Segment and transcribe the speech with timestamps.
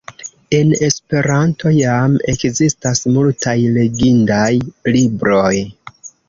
[0.59, 4.49] En Esperanto jam ekzistas multaj legindaj
[4.97, 5.53] libroj.